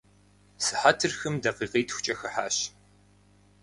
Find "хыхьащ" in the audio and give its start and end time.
2.19-2.57